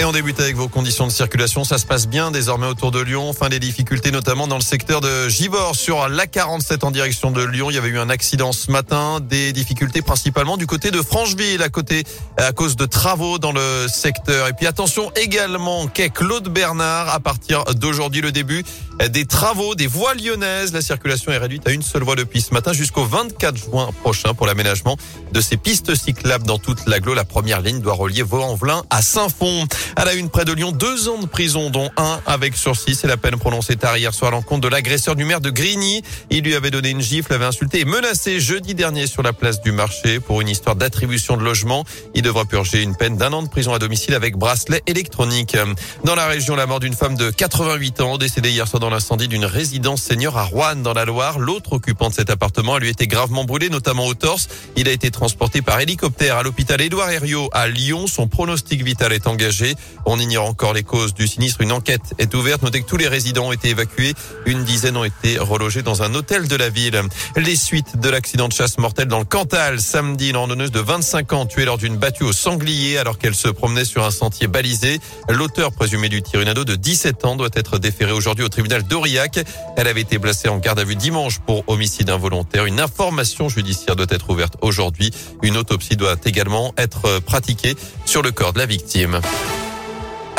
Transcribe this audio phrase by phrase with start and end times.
[0.00, 1.64] Et on débute avec vos conditions de circulation.
[1.64, 3.32] Ça se passe bien désormais autour de Lyon.
[3.32, 7.68] Fin des difficultés notamment dans le secteur de Givors sur l'A47 en direction de Lyon.
[7.70, 9.18] Il y avait eu un accident ce matin.
[9.18, 12.04] Des difficultés principalement du côté de Francheville à côté
[12.36, 14.46] à cause de travaux dans le secteur.
[14.46, 18.62] Et puis attention également qu'est Claude Bernard à partir d'aujourd'hui le début
[19.10, 20.72] des travaux des voies lyonnaises.
[20.72, 24.32] La circulation est réduite à une seule voie depuis ce matin jusqu'au 24 juin prochain
[24.32, 24.96] pour l'aménagement
[25.32, 27.14] de ces pistes cyclables dans toute l'agglo.
[27.14, 29.66] La première ligne doit relier Vaux-en-Velin à Saint-Fond.
[29.96, 32.94] À la une près de Lyon, deux ans de prison, dont un avec sursis.
[32.94, 36.02] C'est la peine prononcée tard hier soir à l'encontre de l'agresseur du maire de Grigny.
[36.30, 39.60] Il lui avait donné une gifle, avait insulté et menacé jeudi dernier sur la place
[39.60, 41.84] du marché pour une histoire d'attribution de logement.
[42.14, 45.56] Il devra purger une peine d'un an de prison à domicile avec bracelet électronique.
[46.04, 49.28] Dans la région, la mort d'une femme de 88 ans décédée hier soir dans l'incendie
[49.28, 51.38] d'une résidence senior à Rouen dans la Loire.
[51.38, 54.48] L'autre occupant de cet appartement a lui été gravement brûlé, notamment au torse.
[54.76, 58.06] Il a été transporté par hélicoptère à l'hôpital Édouard Herriot à Lyon.
[58.06, 59.74] Son pronostic vital est engagé.
[60.06, 61.60] On ignore encore les causes du sinistre.
[61.60, 62.62] Une enquête est ouverte.
[62.62, 64.14] Notez que tous les résidents ont été évacués.
[64.46, 67.00] Une dizaine ont été relogés dans un hôtel de la ville.
[67.36, 69.80] Les suites de l'accident de chasse mortel dans le Cantal.
[69.80, 73.48] Samedi, une randonneuse de 25 ans tuée lors d'une battue au sanglier alors qu'elle se
[73.48, 75.00] promenait sur un sentier balisé.
[75.28, 78.82] L'auteur présumé du tir, une ado de 17 ans, doit être déféré aujourd'hui au tribunal
[78.84, 79.40] d'Aurillac.
[79.76, 82.64] Elle avait été placée en garde à vue dimanche pour homicide involontaire.
[82.64, 85.12] Une information judiciaire doit être ouverte aujourd'hui.
[85.42, 89.20] Une autopsie doit également être pratiquée sur le corps de la victime.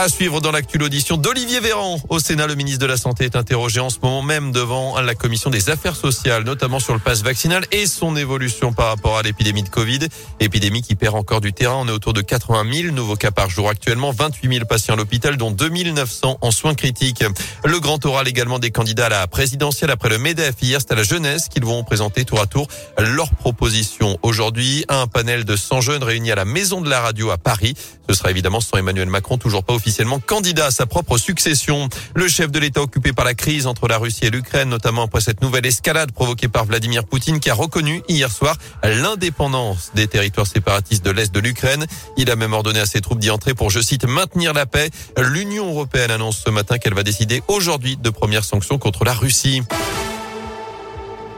[0.00, 1.98] À suivre dans l'actu l'audition d'Olivier Véran.
[2.08, 5.16] Au Sénat, le ministre de la Santé est interrogé en ce moment même devant la
[5.16, 9.22] commission des affaires sociales, notamment sur le pass vaccinal et son évolution par rapport à
[9.22, 10.06] l'épidémie de Covid.
[10.38, 11.78] Épidémie qui perd encore du terrain.
[11.80, 14.96] On est autour de 80 000 nouveaux cas par jour actuellement, 28 000 patients à
[14.96, 17.24] l'hôpital, dont 2 900 en soins critiques.
[17.64, 20.54] Le grand oral également des candidats à la présidentielle après le MEDEF.
[20.62, 24.16] Hier, c'est à la jeunesse qu'ils vont présenter tour à tour leurs propositions.
[24.22, 27.74] Aujourd'hui, un panel de 100 jeunes réunis à la Maison de la Radio à Paris.
[28.08, 31.88] Ce sera évidemment sans Emmanuel Macron, toujours pas officiel officiellement candidat à sa propre succession.
[32.14, 35.22] Le chef de l'État occupé par la crise entre la Russie et l'Ukraine, notamment après
[35.22, 38.54] cette nouvelle escalade provoquée par Vladimir Poutine qui a reconnu hier soir
[38.84, 41.86] l'indépendance des territoires séparatistes de l'Est de l'Ukraine.
[42.18, 44.90] Il a même ordonné à ses troupes d'y entrer pour, je cite, maintenir la paix.
[45.16, 49.62] L'Union européenne annonce ce matin qu'elle va décider aujourd'hui de premières sanctions contre la Russie.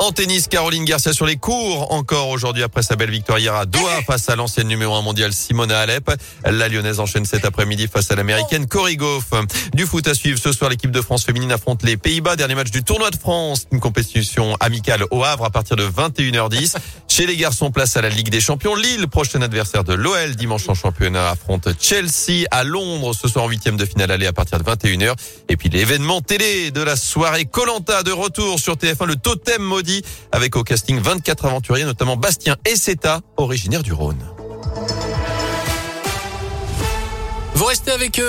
[0.00, 3.66] En tennis, Caroline Garcia sur les cours encore aujourd'hui après sa belle victoire hier à
[3.66, 6.10] Doha face à l'ancienne numéro 1 mondiale Simona Alep.
[6.42, 9.26] La lyonnaise enchaîne cet après-midi face à l'américaine Cory Goff.
[9.74, 12.70] Du foot à suivre ce soir, l'équipe de France féminine affronte les Pays-Bas, dernier match
[12.70, 16.76] du tournoi de France, une compétition amicale au Havre à partir de 21h10.
[17.26, 18.74] Les garçons, place à la Ligue des Champions.
[18.74, 23.48] Lille, prochain adversaire de l'OL, dimanche en championnat, affronte Chelsea à Londres ce soir en
[23.48, 25.12] huitième de finale aller à partir de 21h.
[25.50, 30.02] Et puis l'événement télé de la soirée Colanta de retour sur TF1, le totem maudit
[30.32, 34.24] avec au casting 24 aventuriers, notamment Bastien Esseta, originaire du Rhône.
[37.54, 38.28] Vous restez avec eux.